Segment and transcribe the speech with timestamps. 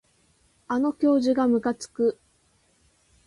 [0.67, 2.17] あの教授がむかつく